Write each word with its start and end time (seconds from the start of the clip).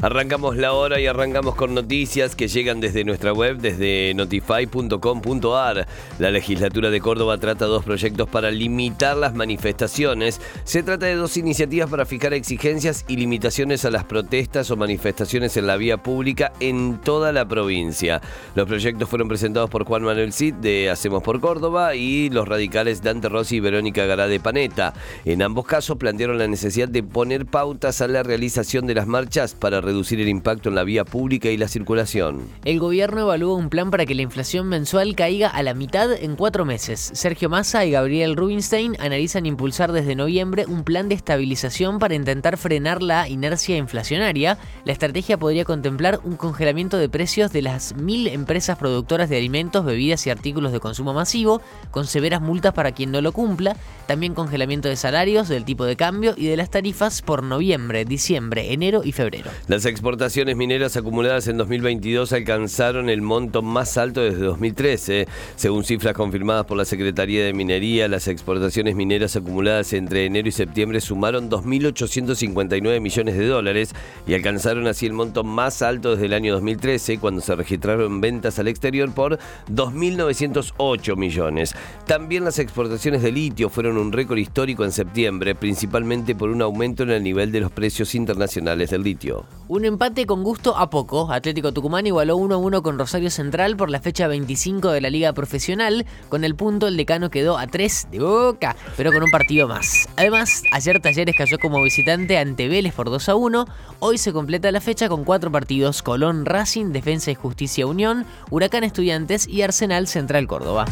Arrancamos 0.00 0.56
la 0.56 0.74
hora 0.74 1.00
y 1.00 1.08
arrancamos 1.08 1.56
con 1.56 1.74
noticias 1.74 2.36
que 2.36 2.46
llegan 2.46 2.78
desde 2.78 3.02
nuestra 3.02 3.32
web, 3.32 3.56
desde 3.56 4.14
notify.com.ar. 4.14 5.88
La 6.20 6.30
legislatura 6.30 6.90
de 6.90 7.00
Córdoba 7.00 7.38
trata 7.38 7.66
dos 7.66 7.84
proyectos 7.84 8.28
para 8.28 8.52
limitar 8.52 9.16
las 9.16 9.34
manifestaciones. 9.34 10.40
Se 10.62 10.84
trata 10.84 11.06
de 11.06 11.16
dos 11.16 11.36
iniciativas 11.36 11.90
para 11.90 12.06
fijar 12.06 12.32
exigencias 12.32 13.04
y 13.08 13.16
limitaciones 13.16 13.84
a 13.84 13.90
las 13.90 14.04
protestas 14.04 14.70
o 14.70 14.76
manifestaciones 14.76 15.56
en 15.56 15.66
la 15.66 15.76
vía 15.76 15.96
pública 15.96 16.52
en 16.60 16.98
toda 16.98 17.32
la 17.32 17.48
provincia. 17.48 18.22
Los 18.54 18.68
proyectos 18.68 19.08
fueron 19.08 19.26
presentados 19.26 19.68
por 19.68 19.84
Juan 19.84 20.04
Manuel 20.04 20.32
Cid 20.32 20.54
de 20.54 20.90
Hacemos 20.90 21.24
por 21.24 21.40
Córdoba 21.40 21.96
y 21.96 22.30
los 22.30 22.46
radicales 22.46 23.02
Dante 23.02 23.28
Rossi 23.28 23.56
y 23.56 23.60
Verónica 23.60 24.06
Gará 24.06 24.28
de 24.28 24.38
Paneta. 24.38 24.94
En 25.24 25.42
ambos 25.42 25.66
casos 25.66 25.96
plantearon 25.96 26.38
la 26.38 26.46
necesidad 26.46 26.88
de 26.88 27.02
poner 27.02 27.46
pautas 27.46 28.00
a 28.00 28.06
la 28.06 28.22
realización 28.22 28.86
de 28.86 28.94
las 28.94 29.08
marchas 29.08 29.56
para 29.56 29.87
reducir 29.88 30.20
el 30.20 30.28
impacto 30.28 30.68
en 30.68 30.74
la 30.74 30.84
vía 30.84 31.06
pública 31.06 31.48
y 31.48 31.56
la 31.56 31.66
circulación. 31.66 32.46
El 32.64 32.78
gobierno 32.78 33.22
evalúa 33.22 33.56
un 33.56 33.70
plan 33.70 33.90
para 33.90 34.04
que 34.04 34.14
la 34.14 34.20
inflación 34.20 34.68
mensual 34.68 35.16
caiga 35.16 35.48
a 35.48 35.62
la 35.62 35.72
mitad 35.72 36.12
en 36.12 36.36
cuatro 36.36 36.66
meses. 36.66 37.10
Sergio 37.14 37.48
Massa 37.48 37.86
y 37.86 37.92
Gabriel 37.92 38.36
Rubinstein 38.36 38.96
analizan 39.00 39.46
impulsar 39.46 39.92
desde 39.92 40.14
noviembre 40.14 40.66
un 40.66 40.84
plan 40.84 41.08
de 41.08 41.14
estabilización 41.14 41.98
para 41.98 42.14
intentar 42.14 42.58
frenar 42.58 43.02
la 43.02 43.28
inercia 43.28 43.78
inflacionaria. 43.78 44.58
La 44.84 44.92
estrategia 44.92 45.38
podría 45.38 45.64
contemplar 45.64 46.20
un 46.22 46.36
congelamiento 46.36 46.98
de 46.98 47.08
precios 47.08 47.50
de 47.50 47.62
las 47.62 47.94
mil 47.96 48.26
empresas 48.26 48.76
productoras 48.76 49.30
de 49.30 49.38
alimentos, 49.38 49.86
bebidas 49.86 50.26
y 50.26 50.30
artículos 50.30 50.72
de 50.72 50.80
consumo 50.80 51.14
masivo, 51.14 51.62
con 51.90 52.06
severas 52.06 52.42
multas 52.42 52.74
para 52.74 52.92
quien 52.92 53.10
no 53.10 53.22
lo 53.22 53.32
cumpla, 53.32 53.74
también 54.06 54.34
congelamiento 54.34 54.88
de 54.88 54.96
salarios, 54.96 55.48
del 55.48 55.64
tipo 55.64 55.86
de 55.86 55.96
cambio 55.96 56.34
y 56.36 56.46
de 56.46 56.58
las 56.58 56.70
tarifas 56.70 57.22
por 57.22 57.42
noviembre, 57.42 58.04
diciembre, 58.04 58.72
enero 58.72 59.02
y 59.02 59.12
febrero. 59.12 59.50
Las 59.78 59.86
exportaciones 59.86 60.56
mineras 60.56 60.96
acumuladas 60.96 61.46
en 61.46 61.56
2022 61.56 62.32
alcanzaron 62.32 63.08
el 63.08 63.22
monto 63.22 63.62
más 63.62 63.96
alto 63.96 64.20
desde 64.20 64.40
2013. 64.40 65.28
Según 65.54 65.84
cifras 65.84 66.14
confirmadas 66.14 66.66
por 66.66 66.76
la 66.76 66.84
Secretaría 66.84 67.44
de 67.44 67.52
Minería, 67.52 68.08
las 68.08 68.26
exportaciones 68.26 68.96
mineras 68.96 69.36
acumuladas 69.36 69.92
entre 69.92 70.26
enero 70.26 70.48
y 70.48 70.50
septiembre 70.50 71.00
sumaron 71.00 71.48
2.859 71.48 73.00
millones 73.00 73.38
de 73.38 73.46
dólares 73.46 73.94
y 74.26 74.34
alcanzaron 74.34 74.88
así 74.88 75.06
el 75.06 75.12
monto 75.12 75.44
más 75.44 75.80
alto 75.80 76.10
desde 76.10 76.26
el 76.26 76.32
año 76.32 76.54
2013, 76.54 77.18
cuando 77.18 77.40
se 77.40 77.54
registraron 77.54 78.20
ventas 78.20 78.58
al 78.58 78.66
exterior 78.66 79.14
por 79.14 79.38
2.908 79.70 81.16
millones. 81.16 81.76
También 82.04 82.44
las 82.44 82.58
exportaciones 82.58 83.22
de 83.22 83.30
litio 83.30 83.68
fueron 83.68 83.96
un 83.96 84.10
récord 84.10 84.38
histórico 84.38 84.84
en 84.84 84.90
septiembre, 84.90 85.54
principalmente 85.54 86.34
por 86.34 86.48
un 86.48 86.62
aumento 86.62 87.04
en 87.04 87.10
el 87.10 87.22
nivel 87.22 87.52
de 87.52 87.60
los 87.60 87.70
precios 87.70 88.16
internacionales 88.16 88.90
del 88.90 89.04
litio. 89.04 89.46
Un 89.68 89.84
empate 89.84 90.24
con 90.24 90.44
gusto 90.44 90.78
a 90.78 90.88
poco. 90.88 91.30
Atlético 91.30 91.72
Tucumán 91.72 92.06
igualó 92.06 92.38
1 92.38 92.54
a 92.54 92.58
1 92.58 92.82
con 92.82 92.98
Rosario 92.98 93.28
Central 93.28 93.76
por 93.76 93.90
la 93.90 94.00
fecha 94.00 94.26
25 94.26 94.90
de 94.92 95.02
la 95.02 95.10
Liga 95.10 95.34
Profesional. 95.34 96.06
Con 96.30 96.42
el 96.44 96.54
punto, 96.54 96.88
el 96.88 96.96
decano 96.96 97.28
quedó 97.28 97.58
a 97.58 97.66
3 97.66 98.08
de 98.10 98.18
boca, 98.18 98.76
pero 98.96 99.12
con 99.12 99.22
un 99.22 99.30
partido 99.30 99.68
más. 99.68 100.08
Además, 100.16 100.62
ayer 100.72 101.00
Talleres 101.00 101.36
cayó 101.36 101.58
como 101.58 101.82
visitante 101.82 102.38
ante 102.38 102.66
Vélez 102.66 102.94
por 102.94 103.10
2 103.10 103.28
a 103.28 103.34
1. 103.34 103.66
Hoy 103.98 104.16
se 104.16 104.32
completa 104.32 104.72
la 104.72 104.80
fecha 104.80 105.10
con 105.10 105.24
cuatro 105.24 105.52
partidos: 105.52 106.02
Colón 106.02 106.46
Racing, 106.46 106.86
Defensa 106.86 107.30
y 107.30 107.34
Justicia 107.34 107.86
Unión, 107.86 108.24
Huracán 108.48 108.84
Estudiantes 108.84 109.46
y 109.46 109.60
Arsenal 109.60 110.08
Central 110.08 110.46
Córdoba. 110.46 110.86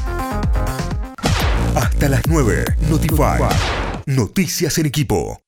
Hasta 1.75 2.11
las 2.11 2.27
9. 2.27 2.65
Notify. 2.91 3.43
Noticias 4.05 4.77
en 4.77 4.85
equipo. 4.85 5.41